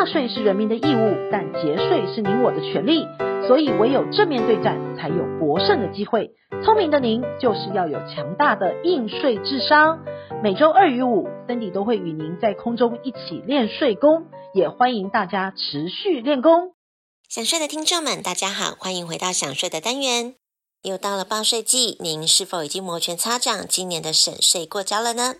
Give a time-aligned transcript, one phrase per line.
[0.00, 3.04] 纳税是人民的义务，但节税是您我的权利，
[3.46, 6.30] 所以唯有正面对战才有博胜的机会。
[6.64, 9.98] 聪明的您就是要有强大的应税智商。
[10.42, 16.72] 每周二与五，Cindy 都会与您在空中一起练税功，也欢迎大家持续练功。
[17.28, 20.34] 想税的听众们，大家好，欢迎回到想税的单元。
[20.80, 25.34] 又到了报税季，您是否已经摩拳擦掌，今年的省税过招了呢？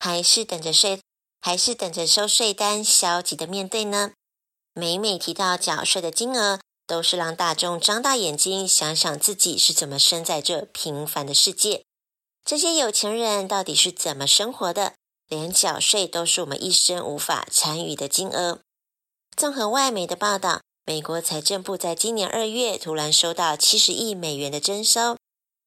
[0.00, 0.98] 还是等着税，
[1.40, 4.12] 还是等着收税单，消极的面对呢？
[4.74, 11.82] 每每提到缴税的金额，都是让大众张大眼睛，想想自己是怎么生在这平凡的世界。
[12.44, 14.94] 这些有钱人到底是怎么生活的？
[15.28, 18.60] 连缴税都是我们一生无法参与的金额。
[19.36, 25.16] 综合外媒的报道，美国财政部在今年二月突然收到七十亿美元的征收，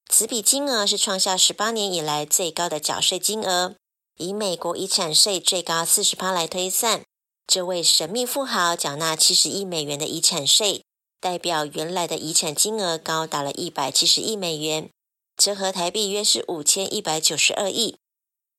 [0.10, 3.76] 此笔金额是创下十八年以来最高的缴税金额。
[4.18, 7.04] 以美国遗产税最高四十趴来推算，
[7.48, 10.84] 这位神秘富豪缴纳七十亿美元的遗产税，
[11.20, 14.90] 代表原来的遗产金额高达了一百七十亿美元。
[15.36, 17.98] 折合台币约是五千一百九十二亿，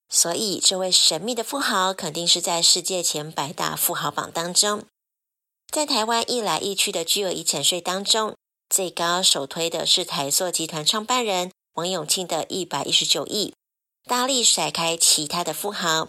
[0.08, 4.82] 所以这位神秘的富豪肯定是在世界前百大富豪榜当中。
[5.70, 8.34] 在台湾一来一去的巨额遗产税当中，
[8.68, 13.54] 最高首推的是台塑集团创办人王永庆的一百一十九亿，
[14.06, 16.08] 大力甩开其他的富豪。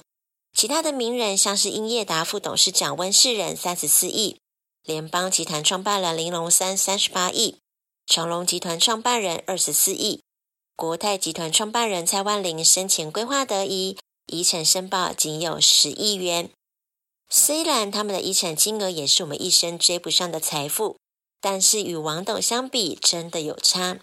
[0.53, 4.37] 其他的名人像是英业达副董事长温世仁三十四亿，
[4.83, 7.57] 联邦集团创办人林龙三三十八亿，
[8.05, 10.21] 长隆集团创办人二十四亿。
[10.75, 16.49] 国泰集团创办人蔡万林生前规划得宜，遗产申报仅有十亿元。
[17.29, 20.97] 虽然他们的遗产金额也是我们一生追不上的财富，
[21.39, 23.99] 但是与王董相比，真的有差。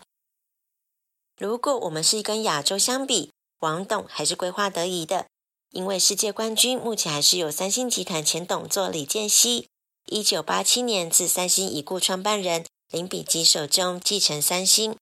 [1.36, 3.31] 如果我们是跟亚洲相比，
[3.62, 5.26] 王董还是规划得宜的，
[5.70, 9.68] 因为世界冠军目前还是由三星集团前董座李健熙，
[10.06, 14.96] 一九八七年自三星已故创办人林秉吉手中继承三星。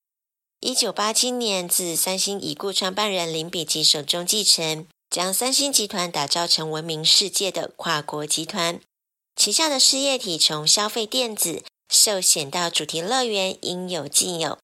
[0.61, 8.79] 一九八七年，自三星已故创办人林秉吉手中继承，将三星集团打造成闻名世界的跨国集团。
[9.35, 14.59] 旗下的事业体从消费电子、寿险到主题乐园，应有尽有。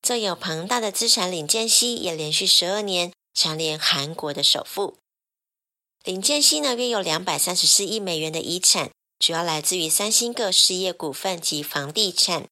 [0.00, 4.96] 最有庞大的资产，林健熙也连续十二年蝉联韩国的首富。
[6.04, 12.46] 林建熙呢，约有两百三十四亿美元的遗产，主要来自于三星各事业股份及房地产。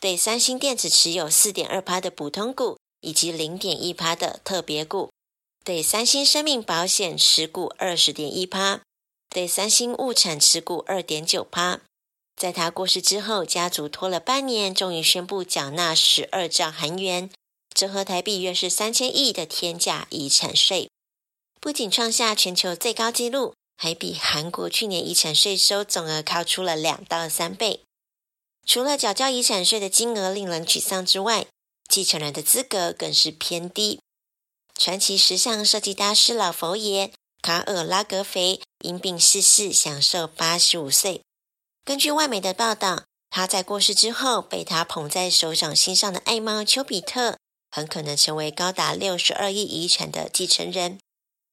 [0.00, 5.08] 对三星电子持有四点二趴的普通股，以及零点一趴的特别股；
[5.64, 8.80] 对三星生命保险持股二十点一趴；
[9.30, 11.80] 对三星物产持股二点九趴。
[12.36, 17.30] 在他过世之后，家族拖了半年，终于宣布缴纳十二兆韩元，
[17.76, 20.88] 折合台币约是三千亿的天价遗产税，
[21.60, 27.82] 不仅创下全球最高纪录，还比韩国去年遗产税收总额高出了两到三倍。
[28.66, 31.46] 除了缴交遗产税的金额令人沮丧之外，
[31.86, 34.00] 继承人的资格更是偏低。
[34.78, 41.20] 传奇时尚设计大师老佛爷卡尔拉格菲因病逝世，享寿八十五岁。
[41.84, 47.35] 根据外媒的报道，他在过世之后，被他捧在手掌心上的爱猫丘比特，
[47.76, 50.98] 很可能成为高达六十二亿遗产的继承人。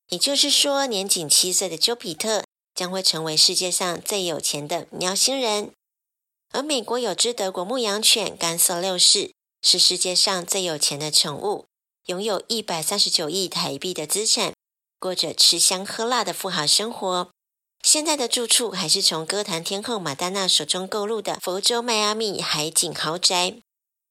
[0.07, 5.72] 也就是说，年仅七岁的丘比特将会成为世界上最有钱的喵星人。
[6.53, 11.66] 而美国有只德国牧羊犬甘瑟六世，是世界上最有钱的宠物，
[12.06, 14.53] 拥有一百三十九亿台币的资产，
[14.97, 17.29] 过着吃香喝辣的富豪生活。
[17.81, 23.62] 现在的住处还是从歌坛天后马丹娜手中购入的佛州迈阿密海景豪宅。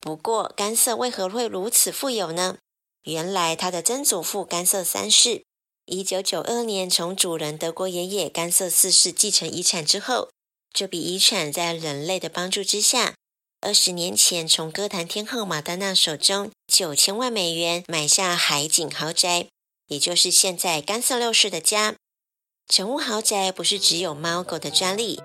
[0.03, 2.57] 不过，甘瑟为何会如此富有呢？
[3.05, 5.45] 原来他的曾祖父甘瑟三世，
[5.87, 10.31] 一九九二年从主人德国爷爷甘瑟四世继承遗产之后。
[10.73, 13.15] 这笔遗产在人类的帮助之下，
[13.61, 19.47] 二十年前从歌坛天后玛丹娜手中九千万美元买下海景豪宅，
[19.87, 21.95] 也就是现在甘瑟六世的家。
[22.67, 25.21] 宠物豪宅不是只有猫狗的专利，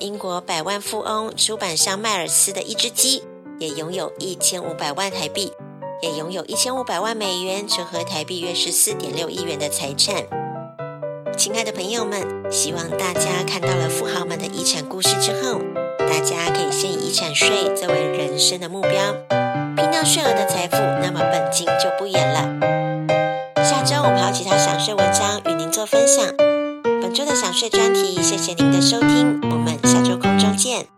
[0.00, 3.22] 英国百万富翁出版商迈尔斯的一只鸡
[3.58, 5.52] 也拥有一千五百万台币，
[6.00, 10.24] 也拥有一千五百万美元，折合台币约是四点六亿元的财产。
[11.36, 15.60] 亲爱的朋友们，希望大家看到了富豪们的遗产故事之后，
[15.98, 18.90] 大家可以先以遗产税作为人生的目标，
[19.76, 22.68] 拼到数额的财富，那么本金就不远了。
[23.64, 26.24] 下周我们还有其他想税文章与您做分享。
[27.02, 30.97] 本周的的想税专题，谢谢您的收听，我们下周空中见。